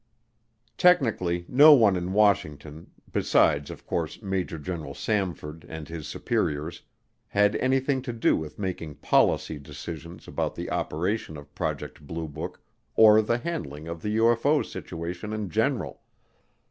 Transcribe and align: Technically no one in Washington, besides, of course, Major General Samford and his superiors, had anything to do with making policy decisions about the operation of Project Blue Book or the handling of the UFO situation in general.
Technically 0.79 1.45
no 1.47 1.73
one 1.73 1.95
in 1.95 2.11
Washington, 2.11 2.89
besides, 3.11 3.69
of 3.69 3.85
course, 3.85 4.19
Major 4.23 4.57
General 4.57 4.95
Samford 4.95 5.63
and 5.69 5.87
his 5.87 6.07
superiors, 6.07 6.81
had 7.27 7.55
anything 7.57 8.01
to 8.01 8.11
do 8.11 8.35
with 8.35 8.57
making 8.57 8.95
policy 8.95 9.59
decisions 9.59 10.27
about 10.27 10.55
the 10.55 10.71
operation 10.71 11.37
of 11.37 11.53
Project 11.53 12.07
Blue 12.07 12.27
Book 12.27 12.63
or 12.95 13.21
the 13.21 13.37
handling 13.37 13.87
of 13.87 14.01
the 14.01 14.17
UFO 14.17 14.65
situation 14.65 15.33
in 15.33 15.51
general. 15.51 16.01